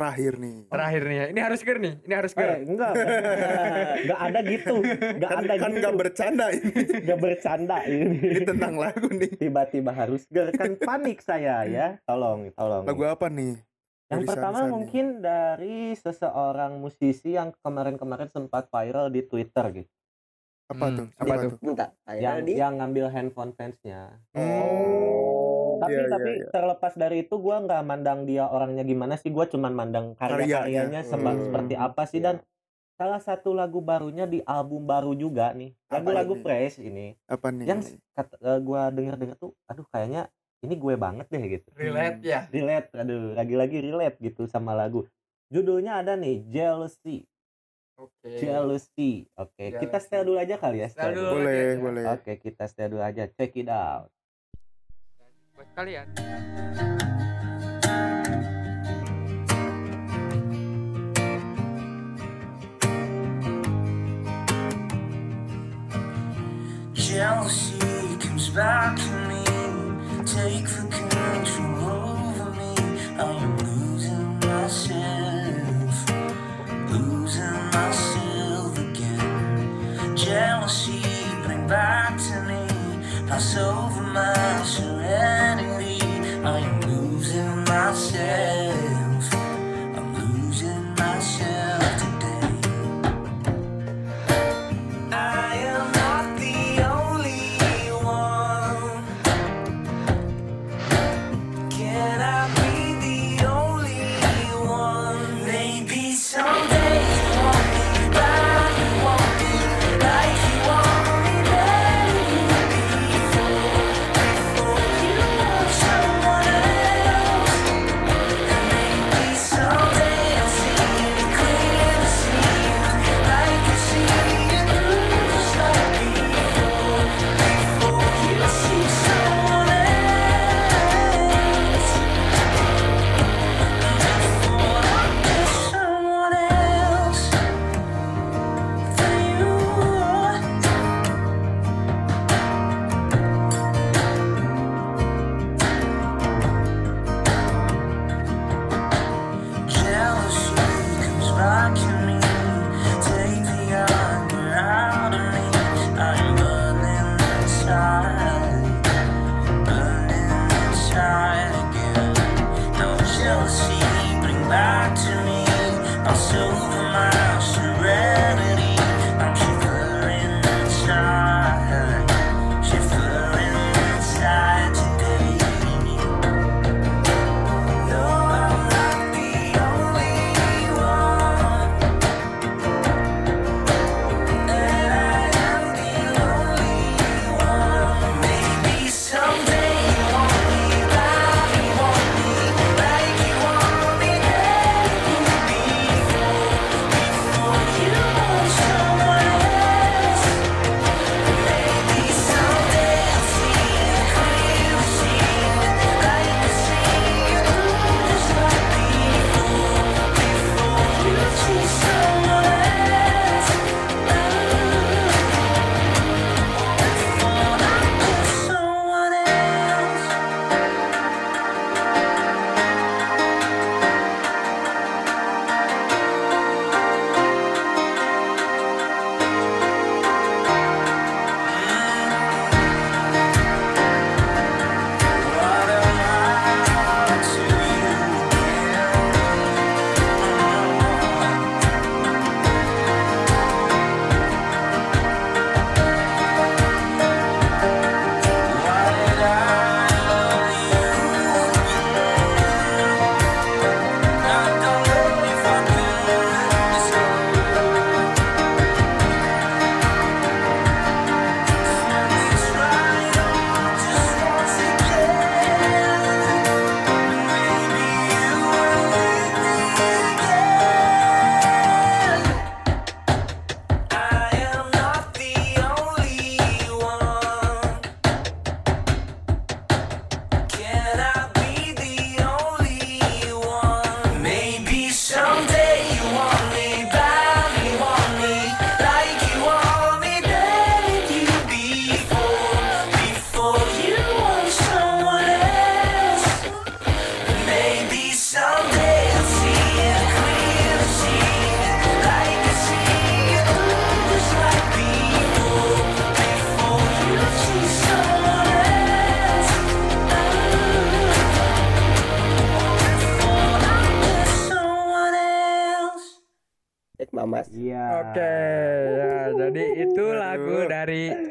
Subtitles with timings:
[0.00, 0.56] Terakhir nih.
[0.66, 2.92] Terakhir nih ya Ini harus ger nih Ini harus Eh, enggak,
[4.00, 6.72] enggak ada gitu, enggak Kan ada kan gitu, nggak bercanda ini.
[7.04, 8.18] enggak bercanda ini.
[8.32, 9.30] Ini tentang lagu nih.
[9.36, 12.88] Tiba-tiba harus ger kan panik saya ya, tolong, tolong.
[12.88, 13.60] Lagu apa nih?
[14.08, 14.70] Yang Dari pertama nih.
[14.72, 19.90] mungkin dari seseorang musisi yang kemarin-kemarin sempat viral di Twitter gitu,
[20.66, 21.06] apa Hmm, tuh?
[21.14, 21.50] apa tuh?
[21.62, 24.18] Bentar, yang di yang ngambil handphone fansnya.
[24.34, 25.49] Oh,
[25.80, 26.48] Tapi iya, iya, tapi iya.
[26.52, 31.00] terlepas dari itu gua nggak mandang dia orangnya gimana sih, gua cuman mandang karya-karyanya Karyanya.
[31.02, 32.26] seba- Hmm, seperti apa sih iya.
[32.30, 32.36] dan
[32.94, 36.42] salah satu lagu barunya di album baru juga nih, lagu-lagu ini?
[36.44, 37.06] fresh ini.
[37.24, 37.64] apa nih?
[37.64, 37.80] yang
[38.12, 40.28] kata eh, gua denger denger tuh aduh kayaknya
[40.60, 45.08] ini gue banget deh gitu Relate ya relate aduh lagi-lagi relate gitu sama lagu
[45.48, 47.24] judulnya ada nih jealousy
[47.96, 50.04] Oke jealousy oke kita Jealousy.
[50.04, 51.30] setel dulu aja kali ya Setel dulu.
[51.36, 51.80] boleh, aja.
[51.80, 52.04] boleh.
[52.12, 54.08] oke kita setel dulu aja check it out
[55.60, 56.08] Buat kalian
[66.96, 67.76] Jealousy
[68.16, 69.44] comes back to me.
[70.24, 72.72] Take the control over me.
[73.20, 75.92] I am losing myself.
[76.88, 80.16] Losing myself again.
[80.16, 81.04] Jealousy,
[81.44, 82.09] bring back.
[83.30, 86.02] Pass over my serenity.
[86.44, 88.79] I am losing myself.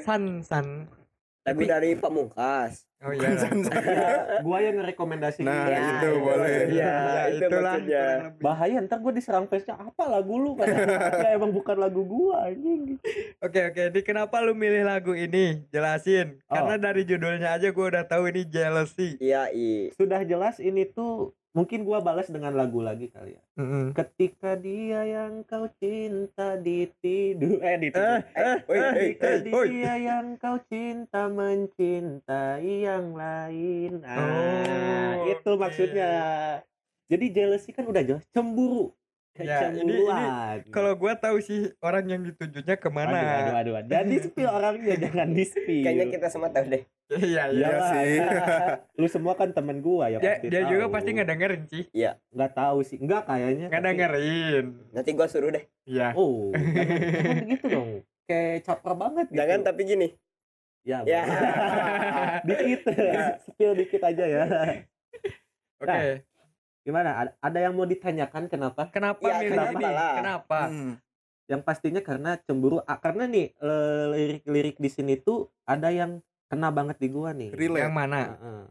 [0.09, 0.67] San San.
[1.45, 2.89] Lagu dari Pamungkas.
[2.99, 3.31] Oh iya.
[4.45, 6.55] Gua yang ngerekomendasi Nah, Ya, itu boleh.
[6.67, 6.95] Iya,
[7.31, 7.77] itu itulah.
[7.79, 8.05] maksudnya.
[8.43, 10.67] bahaya ntar gue diserang face-nya apa lagu lu kan
[11.23, 12.99] ya emang bukan lagu gua anjing
[13.39, 15.63] Oke oke, ini kenapa lu milih lagu ini?
[15.71, 16.43] Jelasin.
[16.51, 16.59] Oh.
[16.59, 19.15] Karena dari judulnya aja gue udah tahu ini jealousy.
[19.23, 19.93] Iya, i.
[19.95, 23.43] sudah jelas ini tuh mungkin gua balas dengan lagu lagi kali ya.
[23.57, 23.91] Mm-mm.
[23.97, 27.57] ketika dia yang kau cinta ditidur.
[27.59, 28.21] Eh ditidur.
[28.37, 29.65] Eh, eh, ketika eh, woi.
[29.73, 34.05] dia yang kau cinta mencintai yang lain.
[34.05, 36.11] Ah Oh, itu maksudnya.
[37.09, 38.93] jadi jealousy kan udah jelas cemburu
[39.41, 43.09] Ya, ini- ini Kalau gue tahu sih orang yang ditujunya ke mana.
[43.09, 43.89] aduh, aduh, aduh, aduh.
[43.89, 45.81] Jadi spill orangnya jangan di spill.
[45.81, 46.83] Kayaknya kita semua tahu deh.
[47.09, 47.67] Iya iya.
[47.67, 48.15] Iya sih.
[48.99, 50.93] Lu semua kan temen gua ya Dia, pasti dia juga tahu.
[50.93, 51.83] pasti ngedengerin sih.
[52.29, 52.97] nggak tahu sih.
[52.97, 53.65] Enggak kayaknya.
[53.65, 54.65] tapi- Ngedengerin.
[54.91, 55.63] Nanti gua suruh deh.
[55.83, 56.13] Iya.
[56.13, 57.89] Oh, jangan, jangan begitu dong.
[58.23, 59.37] Kayak caper banget gitu.
[59.37, 60.07] Jangan tapi gini.
[60.83, 61.01] Ya.
[61.03, 61.21] Ya.
[62.41, 62.81] dikit.
[63.43, 64.43] spill dikit aja ya.
[65.79, 66.28] Oke.
[66.83, 67.09] Gimana?
[67.15, 68.87] Ada, ada yang mau ditanyakan kenapa?
[68.89, 69.85] Kenapa Ya, milih kenapa ini?
[69.85, 70.13] lah?
[70.15, 70.59] Kenapa?
[70.71, 70.93] Hmm.
[71.49, 72.79] Yang pastinya karena cemburu.
[72.85, 77.49] Ah, karena nih eh, lirik-lirik di sini tuh ada yang kena banget di gua nih.
[77.51, 77.83] Relate.
[77.85, 78.19] Yang mana?
[78.37, 78.61] Heeh.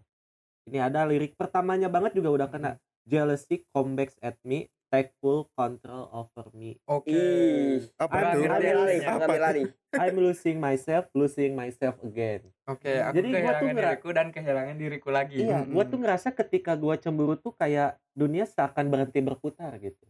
[0.69, 2.71] Ini ada lirik pertamanya banget juga udah kena.
[3.09, 6.81] Jealousy comes at me, take full control over me.
[6.89, 7.13] Oke.
[7.13, 7.85] Ih.
[7.97, 8.45] Apa tuh?
[8.45, 9.67] ada- Ngambil alih, Apa alih.
[9.97, 12.45] I'm losing myself, losing myself again.
[12.69, 15.41] Oke, aku Jadi gua tuh diriku dan kehilangan diriku lagi.
[15.41, 20.05] Iya, gua tuh ngerasa ketika gua cemburu tuh kayak dunia seakan berhenti berputar gitu.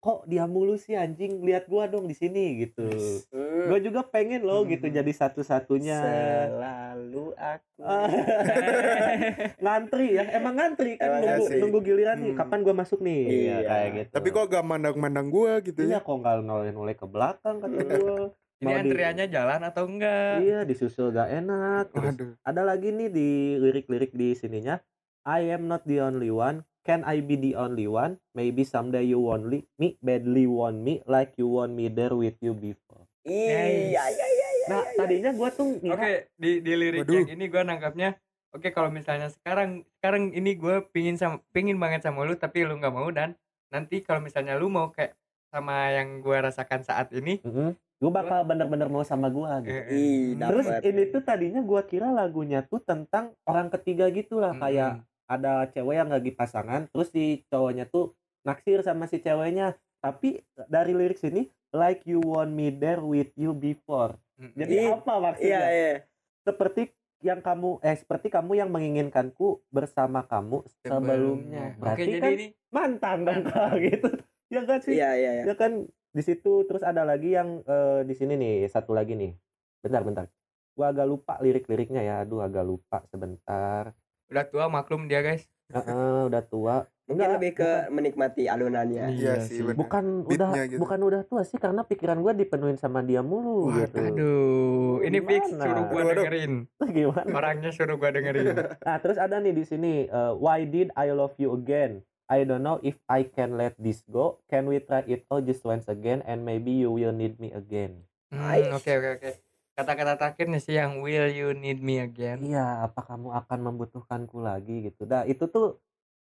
[0.00, 1.44] Kok dia mulu sih anjing?
[1.44, 2.88] Lihat gua dong di sini gitu.
[3.28, 3.68] Hmm.
[3.68, 4.96] Gua juga pengen loh gitu Hmm.
[4.96, 5.98] jadi satu-satunya.
[6.00, 7.84] Selalu aku.
[9.60, 12.40] Ngantri ya, emang ngantri kan Emang nunggu, nunggu giliran nih Hmm.
[12.40, 13.20] kapan gua masuk nih.
[13.22, 13.56] Iya.
[13.62, 14.12] kayak gitu.
[14.14, 15.98] Tapi kok gak mandang-mandang gua gitu Iya ya?
[16.00, 18.16] kok nggak noleh-noleh ke belakang kata gua.
[18.56, 20.34] Ini Mau di- antriannya jalan atau enggak?
[20.40, 21.84] Iya disusul gak enak.
[21.90, 22.32] Terus Waduh.
[22.40, 23.28] ada lagi nih di
[23.58, 24.80] lirik-lirik di sininya.
[25.22, 26.64] I am not the only one.
[26.80, 28.16] Can I be the only one?
[28.32, 32.40] Maybe someday you want li- me, badly want me, like you want me there with
[32.40, 33.04] you before.
[33.20, 34.66] Iya, iya, iya, iya.
[34.72, 37.20] Nah tadinya gua tuh Oke, ngira, di di lirik Waduh.
[37.20, 38.16] yang ini gue nangkapnya
[38.50, 42.80] Oke, kalau misalnya sekarang sekarang ini gue pingin sama pingin banget sama lu tapi lu
[42.80, 43.36] nggak mau dan
[43.70, 45.14] nanti kalau misalnya lu mau kayak
[45.52, 49.70] sama yang gue rasakan saat ini "Mm-mm, gua bakal bener-bener mau sama gua gitu.
[49.70, 50.82] eh, eh, Ih, Terus dapet.
[50.90, 54.92] ini tuh tadinya gua kira lagunya tuh tentang orang ketiga gitu lah mm, kayak
[55.30, 59.78] ada cewek yang lagi pasangan terus si cowoknya tuh naksir sama si ceweknya.
[60.02, 64.18] Tapi dari lirik sini like you want me there with you before.
[64.40, 65.60] Jadi Ih, apa maksudnya?
[65.60, 65.94] Iya, iya.
[66.40, 71.76] seperti yang kamu eh seperti kamu yang menginginkanku bersama kamu sebelumnya.
[71.76, 74.08] Oke, berarti jadi kan ini mantan dong kalau gitu.
[74.48, 74.96] Ya kan sih?
[74.96, 75.42] Iya, iya, iya.
[75.52, 79.36] ya kan di situ terus ada lagi yang eh, di sini nih satu lagi nih.
[79.84, 80.24] Bentar bentar.
[80.72, 82.14] Gua agak lupa lirik-liriknya ya.
[82.24, 83.92] Aduh agak lupa sebentar
[84.30, 85.44] udah tua maklum dia guys.
[85.70, 86.76] Heeh, udah tua
[87.10, 89.10] Mungkin Enggak, lebih ke menikmati alunannya.
[89.10, 89.82] Iya sih, bener.
[89.82, 90.78] bukan Beatnya udah gitu.
[90.78, 93.82] bukan udah tua sih karena pikiran gua dipenuhin sama dia mulu Waduh.
[93.82, 96.06] gitu Aduh, ini fix suruh aduh.
[96.22, 96.52] dengerin.
[96.94, 98.54] gimana Orangnya suruh gua dengerin.
[98.86, 102.06] Nah, terus ada nih di sini uh, why did I love you again?
[102.30, 104.38] I don't know if I can let this go.
[104.46, 108.06] Can we try it all just once again and maybe you will need me again?
[108.30, 109.49] Hmm, Oke oke oke.
[109.80, 112.40] Kata-kata terakhirnya sih yang will you need me again?
[112.42, 115.04] Iya, apa kamu akan membutuhkanku lagi gitu.
[115.04, 115.80] Nah, itu tuh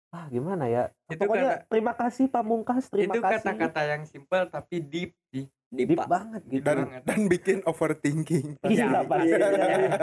[0.09, 0.93] ah gimana ya?
[1.05, 3.41] Itu Pokoknya terima kasih Pamungkas, terima Itu kasih.
[3.41, 5.49] kata-kata yang simple tapi deep sih.
[5.69, 6.05] Deep Dipa.
[6.05, 6.61] banget gitu.
[6.61, 7.01] Dan banget.
[7.05, 8.57] dan bikin overthinking.
[8.63, 9.29] Iya, Ya, pasti.
[9.29, 10.01] iya.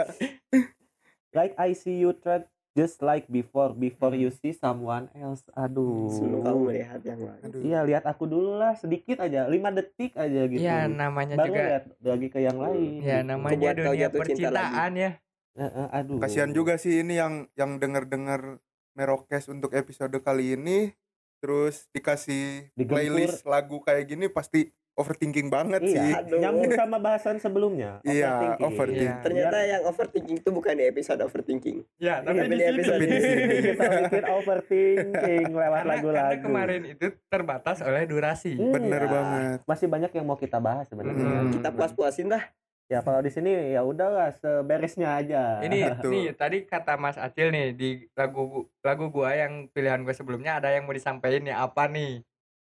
[1.31, 2.43] like I see you try
[2.77, 5.41] just like before before you see someone else.
[5.57, 6.13] Aduh.
[6.13, 7.41] Sebelum kamu melihat yang lain.
[7.65, 10.61] Iya, lihat aku dulu lah sedikit aja, lima detik aja gitu.
[10.61, 13.01] Iya, namanya baru juga lihat lagi ke yang lain.
[13.01, 13.29] ya gitu.
[13.33, 15.11] namanya Buat kau dunia percintaan ya.
[15.57, 16.21] Eh, eh, aduh.
[16.21, 18.61] Kasihan juga sih ini yang yang denger-denger
[18.93, 20.93] Merokes untuk episode kali ini
[21.37, 22.97] terus dikasih Digempur.
[22.97, 25.93] playlist lagu kayak gini pasti overthinking banget sih.
[25.93, 26.41] Iya, Aduh.
[26.41, 28.01] nyambung sama bahasan sebelumnya.
[28.01, 28.65] Iya, overthinking.
[28.65, 29.09] overthinking.
[29.13, 29.23] Iya.
[29.23, 31.77] Ternyata yang overthinking itu bukan di episode overthinking.
[32.01, 32.73] Ya, tapi tapi di di sini.
[32.73, 33.43] episode di sini.
[33.61, 36.17] Kita bikin overthinking lewat lagu-lagu.
[36.17, 38.57] karena kemarin itu terbatas oleh durasi.
[38.57, 39.09] Hmm, Bener ya.
[39.09, 39.57] banget.
[39.69, 41.45] Masih banyak yang mau kita bahas sebenarnya.
[41.45, 41.53] Hmm.
[41.53, 42.43] Kita puas-puasin dah.
[42.87, 45.59] Ya kalau di sini ya udahlah seberesnya aja.
[45.59, 46.09] Ini Betul.
[46.15, 50.71] nih tadi kata Mas Acil nih di lagu lagu gua yang pilihan gua sebelumnya ada
[50.71, 52.23] yang mau disampaikan ya apa nih?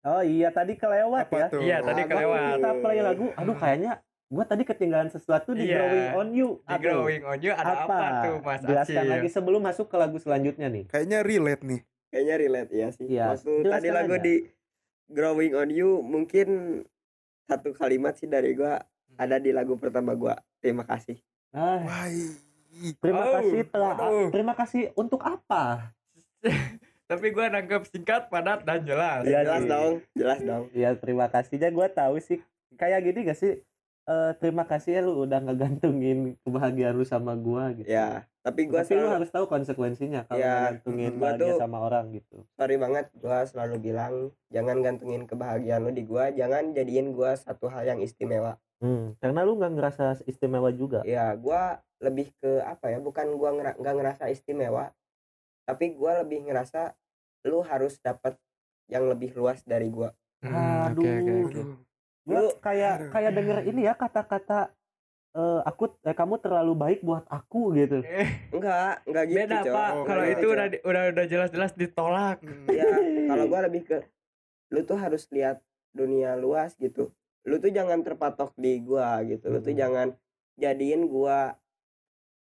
[0.03, 1.47] Oh iya tadi kelewat Apa ya.
[1.49, 1.61] tuh?
[1.61, 2.41] Iya, tadi Waktu kelewat.
[2.57, 3.27] Kita play lagu.
[3.35, 3.93] Aduh kayaknya
[4.27, 5.77] gua tadi ketinggalan sesuatu di Iya.
[5.77, 6.49] Growing on You.
[6.59, 9.11] Di Aduh, Growing on You ada apa, tuh Mas Jelaskan Acil?
[9.11, 10.85] lagi sebelum masuk ke lagu selanjutnya nih.
[10.87, 11.81] Kayaknya relate nih.
[12.09, 13.07] Kayaknya relate ya sih.
[13.07, 14.23] Iya, Waktu jelaskan tadi lagu aja.
[14.23, 14.35] di
[15.07, 16.49] Growing on You mungkin
[17.43, 18.81] satu kalimat sih dari gua
[19.15, 20.39] ada di lagu pertama gua.
[20.59, 21.21] Terima kasih.
[21.51, 22.07] Ah, Wah,
[22.97, 24.29] terima Oh, kasih telah aduh.
[24.31, 25.93] terima kasih untuk apa?
[27.11, 29.27] Tapi gue nangkep singkat, padat, dan jelas.
[29.27, 29.69] Iya, jelas sih.
[29.69, 30.65] dong, jelas dong.
[30.71, 32.39] Ya terima kasihnya gue tahu sih
[32.79, 33.59] kayak gini gak sih?
[34.07, 37.87] Eh, terima kasih ya lu udah ngegantungin kebahagiaan lu sama gua gitu.
[37.87, 41.61] Ya, tapi gua Tapi lu selalu harus tahu konsekuensinya kalau Ya, ngegantungin gua bahagia tuh-
[41.61, 42.37] sama orang gitu.
[42.59, 44.15] sorry banget gua selalu bilang
[44.51, 48.59] jangan gantungin kebahagiaan lu di gua, jangan jadiin gua satu hal yang istimewa.
[48.81, 51.05] Hmm, karena lu nggak ngerasa istimewa juga.
[51.05, 52.99] Ya, gua lebih ke apa ya?
[52.99, 54.91] Bukan gua ngera- nggak ngerasa istimewa,
[55.63, 56.93] tapi gua lebih ngerasa
[57.45, 58.37] lu harus dapat
[58.87, 60.11] yang lebih luas dari gua.
[60.41, 61.63] Hmm, oke, oke, oke.
[62.23, 63.11] Gua Lu- kayak Aduh.
[63.11, 64.73] kayak denger ini ya kata-kata
[65.31, 68.03] eh, aku eh, kamu terlalu baik buat aku gitu.
[68.51, 72.39] Enggak, enggak gitu, Beda pak, Oh, kalau beda, itu udah di- udah udah jelas-jelas ditolak.
[72.67, 72.89] ya
[73.27, 73.99] kalau gua lebih ke
[74.71, 77.11] lu tuh harus lihat dunia luas gitu
[77.43, 79.81] lu tuh jangan terpatok di gua gitu lu tuh Hmm.
[79.81, 80.09] jangan
[80.55, 81.57] jadiin gua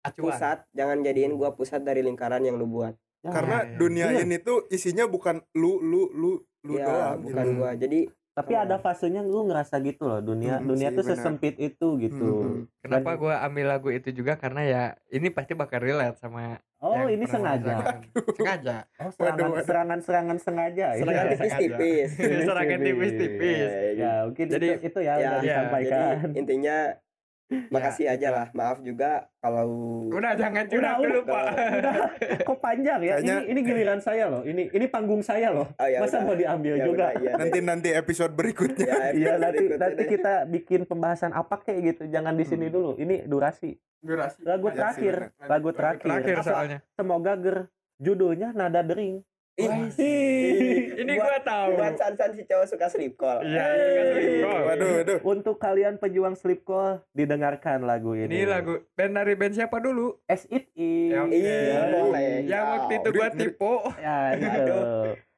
[0.09, 0.23] Acuan.
[0.23, 3.75] pusat jangan jadiin gua pusat dari lingkaran yang lu buat Ya, Karena iya.
[3.75, 4.19] dunia Iya.
[4.23, 7.17] ini tuh isinya bukan lu lu lu lu ya doang.
[7.19, 7.57] bukan gitu.
[7.57, 7.99] gua jadi
[8.31, 11.17] tapi ada fasenya lu ngerasa gitu loh dunia Hmm, dunia sih, tuh benar.
[11.17, 12.29] sesempit itu gitu.
[12.37, 12.61] Hmm.
[12.79, 17.09] Kenapa Dan- gue ambil lagu itu juga karena ya ini pasti bakal relate sama Oh
[17.09, 17.97] ini sengaja.
[18.31, 19.65] sengaja Oh serangan waduh.
[19.65, 20.87] serangan serangan sengaja.
[20.87, 21.01] ya?
[21.01, 22.09] serangan tipis-tipis
[22.45, 25.97] serangan tipis-tipis Ya mungkin Jadi- itu, itu ya, Ya, udah ya, disampaikan.
[25.97, 26.77] jadi intinya
[27.47, 29.67] makasih aja lah maaf juga kalau
[30.09, 31.31] udah jangan curhat Udah, dulu udah.
[31.31, 31.93] pak Udah,
[32.43, 33.15] kok panjang ya?
[33.15, 34.41] Kayaknya- Ini ini giliran saya loh.
[34.41, 35.67] Ini ini panggung saya loh.
[35.69, 36.25] oh, ya Masa udah.
[36.25, 36.95] mau diambil Ya juga?
[37.07, 37.39] udah, iya deh.
[37.39, 38.83] Nanti nanti episode berikutnya.
[38.85, 40.09] Ya, Iya episode nanti berikutnya nanti deh.
[40.09, 42.03] kita bikin pembahasan apa kayak gitu.
[42.09, 42.73] Jangan di sini Hmm.
[42.73, 42.91] dulu.
[42.97, 43.71] Ini durasi.
[43.97, 44.39] Durasi.
[44.41, 46.03] Lagu Ya sih, terakhir, lagu terakhir.
[46.03, 47.57] terakhir soalnya Semoga ger
[47.97, 49.23] judulnya nada dering.
[49.57, 54.61] Ini Buat- gue tahu buat san-san si cowok suka sleep call iya ini sleep call.
[54.63, 55.19] Waduh, waduh.
[55.23, 58.29] Untuk kalian pejuang sleep call, didengarkan lagu ini.
[58.31, 61.09] ini lagu band dari band siapa dulu As It Is.
[61.09, 62.31] Ya, Iya, Ya, boleh.
[62.45, 64.77] yang waktu itu gue tipu Ya, itu.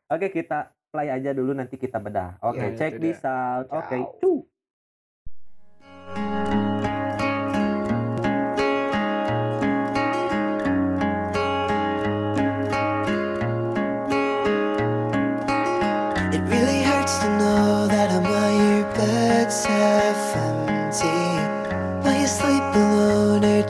[0.10, 0.60] Oke, kita
[0.90, 2.42] play aja dulu nanti kita bedah.
[2.42, 3.70] Oke, Ya, check this out.
[3.70, 4.18] Oke, Ciao.
[4.18, 4.49] cuy.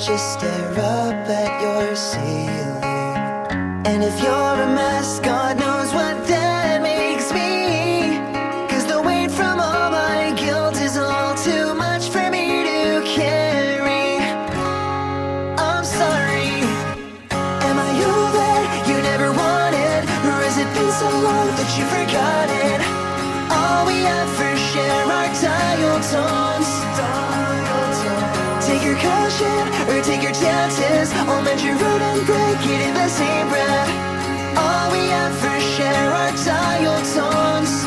[0.10, 2.84] Just stare up at your ceiling.
[3.86, 4.49] And if you're
[29.00, 31.12] caution or take your chances.
[31.13, 33.89] I'll mend your root and break it in the same breath.
[34.58, 37.78] All we ever share are dial tones.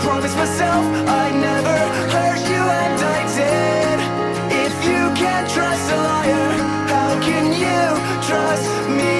[0.00, 1.78] Promised myself I'd never
[2.14, 3.98] hurt you, and I did.
[4.64, 6.50] If you can't trust a liar,
[6.92, 7.82] how can you
[8.28, 9.17] trust me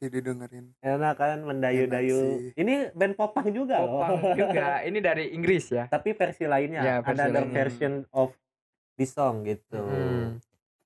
[0.00, 0.72] sih didengerin.
[0.80, 2.16] enak kan mendayu-dayu.
[2.16, 2.56] Enak sih.
[2.56, 4.32] Ini band popang juga Popang loh.
[4.32, 4.80] juga.
[4.88, 5.84] Ini dari Inggris ya.
[5.86, 7.52] Tapi versi lainnya, Ya, versi ada lainnya.
[7.52, 8.32] version of
[8.96, 9.76] the song gitu.
[9.76, 10.40] Hmm.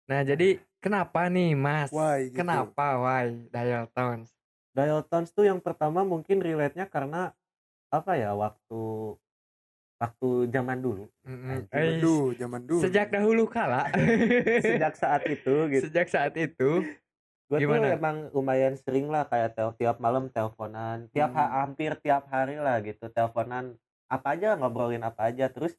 [0.05, 1.88] Nah, jadi kenapa nih, Mas?
[1.88, 2.42] Why gitu.
[2.42, 4.35] Kenapa why dial tones?
[4.70, 7.31] Dial tones tuh yang pertama mungkin relate-nya karena
[7.88, 9.14] apa ya waktu
[9.96, 11.48] waktu zaman dulu Mm-mm.
[11.48, 12.83] Anjing, Eh, Aduh, zaman dulu.
[12.83, 13.87] Sejak dahulu kala.
[14.66, 16.83] sejak saat itu gitu Sejak saat itu.
[17.44, 21.57] Gue tuh emang lumayan sering lah kayak tel- tiap malam teleponan tiap ha- Hmm.
[21.68, 23.76] hampir tiap hari lah gitu teleponan
[24.09, 25.76] apa aja ngobrolin apa aja terus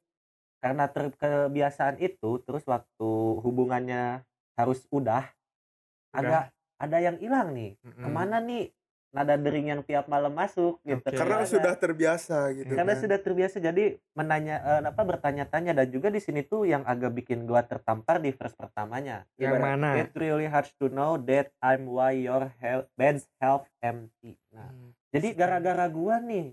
[0.61, 3.09] karena ter- kebiasaan itu terus waktu
[3.41, 4.25] hubungannya
[4.55, 6.15] harus udah, Udah.
[6.15, 6.43] agak
[6.79, 8.01] ada yang hilang nih Mm-mm.
[8.01, 8.71] ke mana nih
[9.15, 11.15] nada dering yang tiap malam masuk gitu Oke.
[11.15, 12.69] Karena Ada- sudah terbiasa gitu.
[12.69, 12.99] karena kan.
[12.99, 17.43] sudah terbiasa jadi menanya eh, apa bertanya-tanya dan juga di sini tuh yang agak bikin
[17.43, 19.87] gua tertampar di verse pertamanya Yang Gimana?
[19.87, 19.89] mana?
[19.97, 24.35] It really hurts to know that I'm why your hel- bed's half empty.
[24.51, 24.91] Nah, Hmm.
[25.09, 26.51] jadi gara-gara gua nih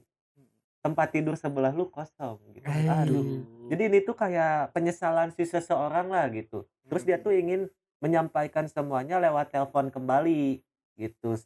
[0.78, 2.66] tempat tidur sebelah lu kosong gitu.
[2.66, 3.42] Aduh.
[3.68, 6.62] Jadi ini tuh kayak penyesalan si seseorang lah gitu.
[6.86, 7.66] Terus dia tuh ingin
[7.98, 10.58] menyampaikan semuanya lewat telepon kembali
[10.96, 11.38] gitu.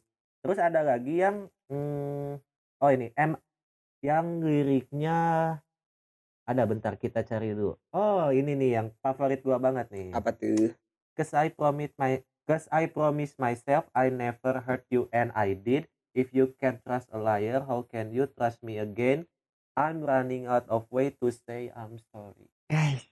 [0.47, 2.39] Terus ada lagi yang hmm,
[2.79, 3.35] oh ini M
[3.99, 5.19] yang liriknya
[6.47, 7.75] ada bentar kita cari dulu.
[7.91, 10.15] Oh, ini nih yang favorit gua banget nih.
[10.15, 10.71] apa tuh
[11.19, 15.91] Cause I promise my Cause I promise myself I never hurt you and I did.
[16.15, 19.27] If you can trust a liar, how can you trust me again?
[19.75, 22.47] I'm running out of way to say I'm sorry.
[22.71, 23.03] Guys,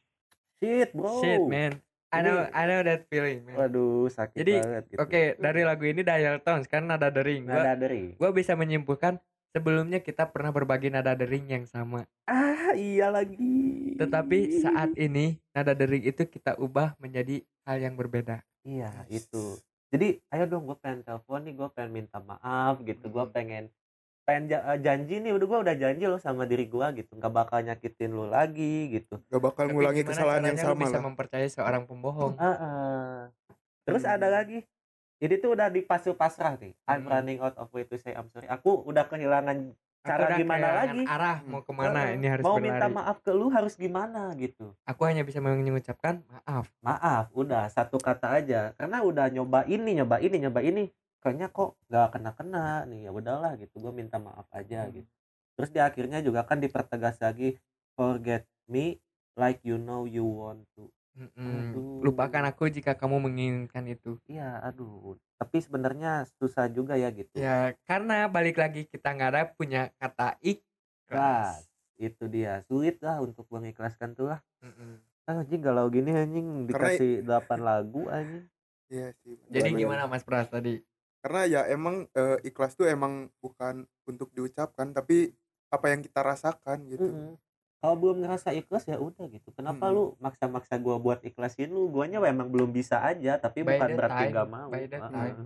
[0.64, 1.20] Shit, bro.
[1.20, 1.84] shit man.
[2.16, 3.56] I know, I know that feeling, man.
[3.60, 5.00] Waduh, sakit Jadi, banget gitu.
[5.04, 7.44] Oke, dari lagu ini dial tones kan nada dering.
[7.44, 8.16] Gua, Nada dering.
[8.16, 9.20] gua bisa menyimpulkan
[9.52, 12.08] sebelumnya kita pernah berbagi nada dering yang sama.
[12.26, 13.96] Ah, iya lagi.
[14.00, 18.44] Tetapi saat ini nada dering itu kita ubah menjadi hal yang berbeda.
[18.64, 19.60] Iya, itu.
[19.94, 23.08] Jadi, ayo dong gue pengen telepon nih, gue pengen minta maaf gitu.
[23.08, 23.36] Gue Hmm.
[23.36, 23.64] pengen
[24.26, 27.62] pengen eh, janji nih udah gue udah janji lo sama diri gue gitu nggak bakal
[27.62, 31.04] nyakitin lo lagi gitu Gak bakal Tapi ngulangi kesalahan yang sama bisa lah.
[31.06, 32.34] mempercayai seorang pembohong.
[32.36, 33.30] Heeh.
[33.84, 34.16] Terus Hmm.
[34.16, 34.66] ada lagi.
[35.16, 36.74] Jadi tuh udah di fase pasrah nih.
[36.84, 37.08] I'm Hmm.
[37.08, 38.50] running out of way to say I'm sorry.
[38.50, 41.02] Aku udah kehilangan Aku cara udah gimana lagi?
[41.04, 42.18] Arah mau ke mana Heeh.
[42.18, 42.66] ini harus mau berlari.
[42.68, 44.74] minta maaf ke lu harus gimana gitu.
[44.84, 46.66] Aku hanya bisa mengucapkan maaf.
[46.80, 48.74] Maaf, udah satu kata aja.
[48.76, 50.90] Karena udah nyoba ini, nyoba ini, nyoba ini.
[51.26, 53.10] Kayaknya kok gak kena-kena nih.
[53.10, 53.82] Ya udahlah gitu.
[53.82, 55.02] Gue minta maaf aja Hmm.
[55.02, 55.10] gitu.
[55.58, 57.58] Terus di akhirnya juga kan dipertegas lagi
[57.98, 59.02] forget me
[59.34, 60.86] like you know you want to.
[61.16, 62.04] Aduh.
[62.04, 64.20] Lupakan aku jika kamu menginginkan itu.
[64.30, 65.16] Iya, aduh.
[65.42, 67.40] Tapi sebenarnya susah juga ya gitu.
[67.40, 71.66] Ya, karena balik lagi kita nggak ada punya kata ikhlas.
[71.96, 72.68] Itu dia.
[72.68, 74.44] Sulit lah untuk mengikhlaskan tuh lah.
[74.60, 75.00] Mm-mm.
[75.26, 78.46] Ah, anjing kalau gini anjing dikasih 8 lagu anjing.
[78.92, 79.40] Iya sih.
[79.50, 80.84] Jadi gimana Mas Pras tadi?
[81.26, 85.34] Karena ya emang eh, ikhlas tuh emang bukan untuk diucapkan tapi
[85.74, 87.02] apa yang kita rasakan gitu.
[87.02, 87.34] Mm-mm.
[87.82, 89.50] Kalau belum ngerasa ikhlas ya udah gitu.
[89.58, 89.94] Kenapa Mm.
[89.98, 91.90] lu maksa-maksa gua buat ikhlasin lu?
[91.90, 94.70] Guanya emang belum bisa aja, tapi By bukan berarti time, gak mau.
[94.70, 95.10] by the Heeh.
[95.10, 95.38] time.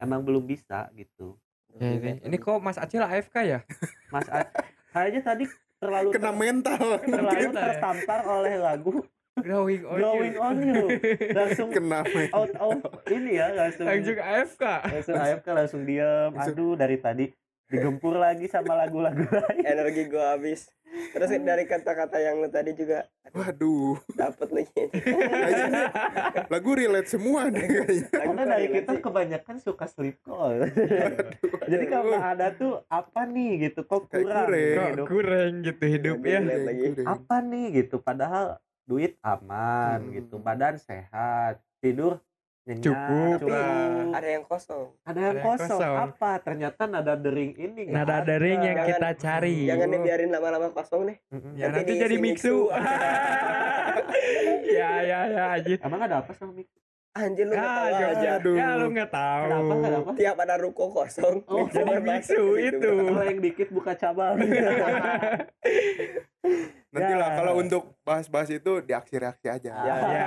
[0.00, 1.36] Emang belum bisa gitu.
[1.76, 3.60] Ya, ini, ini kok Mas Acil AFK ya?
[4.08, 4.48] Mas A-
[4.88, 5.44] kayaknya tadi
[5.84, 6.96] terlalu Kena mental.
[7.04, 7.60] terlalu ya?
[7.60, 9.04] tertampar oleh lagu
[9.36, 10.40] Growing on Growing you.
[10.40, 10.84] on You.
[11.30, 12.34] Langsung Kena mental.
[12.34, 14.64] out of ini ya langsung Langsung AFK.
[14.84, 17.26] langsung AFK langsung diam aduh dari tadi
[17.66, 20.66] digempur lagi sama lagu-lagu lain energi gua habis
[21.14, 23.94] terus dari kata-kata yang lu tadi juga Waduh.
[24.10, 24.90] dapet lagi
[26.52, 28.10] lagu relate semua deh kayaknya.
[28.10, 30.66] karena dari kita kebanyakan suka sleep call
[31.64, 34.50] jadi kalau ada tuh apa nih gitu kok kurang kurang.
[34.50, 36.38] Kok hidup kurang gitu hidup ya?
[36.42, 36.86] Relate lagi.
[37.06, 38.58] apa nih gitu padahal
[38.90, 40.10] duit aman Hmm.
[40.12, 42.18] gitu badan sehat tidur
[42.60, 43.48] nyenyak Cukup cukup.
[43.48, 44.10] lah.
[44.12, 45.78] ada yang kosong ada yang Ada yang kosong.
[45.78, 45.96] kosong.
[46.04, 48.26] apa ternyata nada dering ini Nada ada.
[48.28, 49.58] dering yang Jangan- kita cari.
[49.64, 51.16] jangan dibiarin lama-lama kosong nih.
[51.56, 52.66] Ya Nanti nanti jadi mixu.
[52.66, 52.74] mixu.
[54.72, 55.78] ya ya ya anjir.
[55.78, 56.68] emang ada apa sama Mik?
[57.12, 58.54] anjir lu nggak Ah, tahu ya, aja Aduh.
[58.54, 59.42] ya lu nggak tahu.
[59.42, 62.92] kenapa kenapa tiap ada ruko kosong Oh, mixu jadi mixu situ, itu.
[63.04, 64.36] Kalau yang dikit buka cabang
[66.90, 67.36] Nanti lah Ya.
[67.36, 69.72] kalau untuk bahas-bahas itu di aksi-reaksi aja.
[69.78, 70.26] Ya, Ya.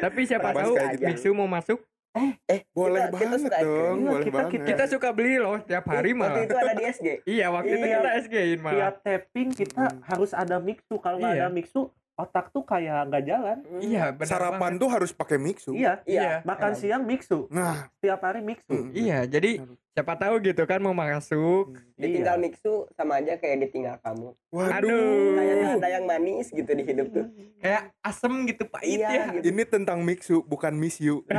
[0.00, 1.04] Tapi siapa Bahas tahu gitu.
[1.04, 1.78] mixu mau masuk,
[2.14, 4.50] eh Boleh kita- kita banget suka dong, Iya, boleh kita- banget.
[4.50, 6.40] kita- kita suka beli loh tiap hari waktu malah.
[6.42, 7.96] itu ada di SG Iya, waktu itu Iya.
[7.98, 8.74] kita SG-in malah.
[8.74, 10.00] tiap tapping kita Hmm.
[10.02, 11.42] harus ada mixu kalau nggak Iya.
[11.42, 11.82] ada mixu
[12.22, 14.78] otak tuh kayak nggak jalan Iya, benar Sarapan banget.
[14.78, 15.72] tuh harus pakai mixu.
[15.72, 16.40] iya Iya.
[16.42, 16.78] makan emang.
[16.78, 18.90] siang mixu Nah, setiap hari mixu Mm.
[18.92, 19.50] Iya, jadi
[19.90, 21.76] siapa tahu gitu kan mau masuk.
[21.94, 22.42] ditinggal Iya.
[22.42, 25.34] mixu sama aja kayak ditinggal kamu waduh.
[25.34, 27.26] kayak nggak ada yang manis gitu di hidup tuh
[27.58, 29.24] Kayak asem gitu pahit Iya, ya.
[29.34, 29.44] gitu.
[29.48, 31.22] Ini tentang mixu bukan miss you.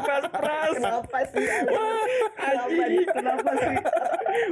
[0.00, 0.70] Pas pras.
[0.72, 3.76] kenapa sih kenapa kenapa sih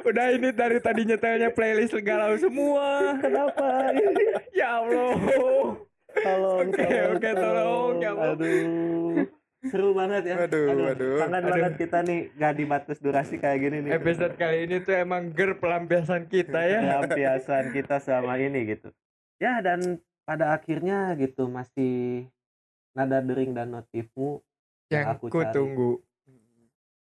[0.05, 3.15] Udah ini dari tadi nyetelnya playlist galau semua.
[3.19, 3.93] kenapa
[4.51, 5.15] Ya Allah.
[6.11, 6.83] tolong Oke,
[7.15, 8.33] oke, tolong, ya Allah.
[8.35, 9.27] aduh
[9.61, 11.19] seru banget ya Aduh, aduh.
[11.21, 11.51] kangen Aduh.
[11.51, 15.59] banget kita nih gak dibatas durasi kayak gini nih Episode kali ini tuh emang ger
[15.59, 16.79] pelampiasan kita ya.
[16.81, 18.95] pelampiasan kita sama ini gitu
[19.37, 22.27] ya dan pada akhirnya gitu masih
[22.99, 24.43] nada dering dan notifmu
[24.91, 25.55] Yang aku ku cari.
[25.55, 25.93] tunggu.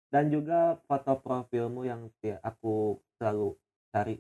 [0.07, 2.07] dan juga foto profilmu yang
[2.41, 3.57] aku selalu
[3.91, 4.17] cari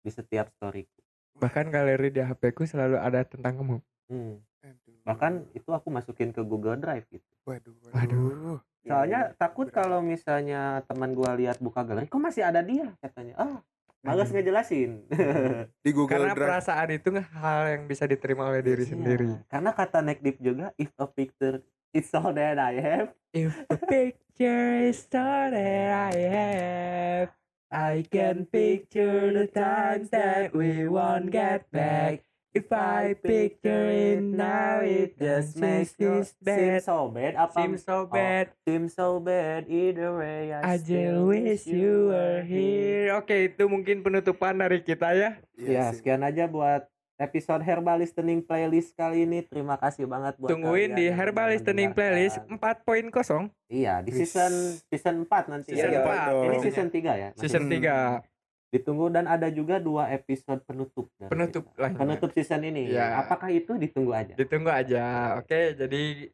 [0.00, 0.98] di setiap storyku
[1.38, 3.76] Bahkan galeri di HP ku selalu ada tentang kamu.
[4.08, 4.34] hmm.
[4.58, 4.98] Aduh.
[5.06, 8.58] bahkan itu aku masukin ke Google Drive gitu waduh, Waduh.
[8.82, 13.58] soalnya takut kalau misalnya teman gua lihat buka galeri kok masih ada dia katanya ah
[14.00, 15.04] males ngejelasin
[15.84, 16.48] di Google Karena Drive.
[16.48, 18.90] perasaan itu nggak hal yang bisa diterima oleh diri Iya.
[18.90, 19.28] sendiri.
[19.46, 21.58] karena kata Nekdip juga if a picture
[21.90, 27.28] it's all that I have If the picture is all that I have,
[27.68, 32.24] I can picture the times that we won't get back.
[32.50, 36.80] If I picture it now, it just makes this seem bad.
[36.80, 38.50] so bad apa Seems so bad.
[38.64, 43.12] seem so bad either way I, I just wish you were here.
[43.14, 45.36] Oke, itu mungkin penutupan dari kita ya.
[45.54, 49.42] Iya Ya, sekian aja buat episode Herbal Listening Playlist kali ini.
[49.42, 53.50] Terima kasih banget buat Tungguin kalian di Herbal Listening Playlist mendengarkan.
[53.52, 54.52] 4.0 Iya, di season
[54.88, 55.76] season 4 nanti.
[55.76, 56.00] Season ya.
[56.00, 56.62] empat Ini dong.
[56.64, 57.28] season 3 ya.
[57.36, 57.76] Season Hmm.
[57.76, 58.37] 3
[58.68, 61.08] Ditunggu dan ada juga dua episode penutup.
[61.16, 61.88] dari penutup lah.
[61.88, 62.92] Penutup season ini.
[62.92, 63.16] Ya.
[63.16, 64.36] Apakah itu ditunggu aja?
[64.36, 65.36] Ditunggu aja.
[65.40, 66.28] Oke, jadi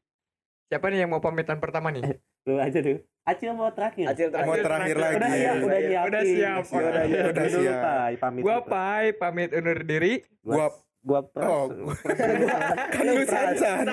[0.67, 2.03] siapa nih yang mau pamitan pertama nih?
[2.51, 2.99] Lu aja dulu.
[3.25, 4.05] Acil mau terakhir.
[4.05, 5.17] Acil Mau terakhir terakhir Udah lagi.
[5.17, 6.09] Udah siap, udah Iya, nyiapin.
[6.13, 6.63] udah siap.
[6.69, 7.81] Udah, udah, Udah udah dulu, siap.
[7.81, 8.43] Pai, pamit.
[8.45, 8.69] Gua dulu.
[8.69, 10.13] Pai pamit undur diri.
[10.45, 10.67] Gua
[11.05, 11.47] gua pras.
[11.47, 11.69] Oh,
[12.97, 13.85] kan lu sansan.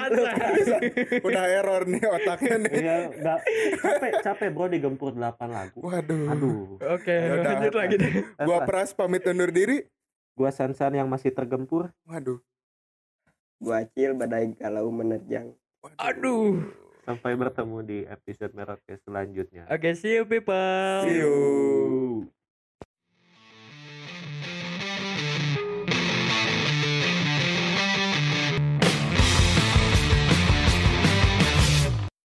[1.28, 2.74] Udah error nih otaknya nih.
[2.80, 3.40] Iya, enggak
[3.84, 5.80] capek, capek bro digempur 8 lagu.
[5.84, 6.32] Waduh.
[6.32, 6.80] Aduh.
[6.80, 7.60] Oke, Yaudah.
[7.60, 8.14] lanjut lagi deh.
[8.48, 9.84] Gua Pras pamit undur diri.
[10.40, 11.92] Gua Sansan yang masih tergempur.
[12.08, 12.40] Waduh.
[13.62, 15.54] gua acil badai kalau menerjang
[15.86, 16.00] Waduh.
[16.02, 16.54] Aduh.
[17.02, 19.66] Sampai bertemu di episode Merokes selanjutnya.
[19.70, 21.06] Oke, see you people.
[21.06, 22.30] See you.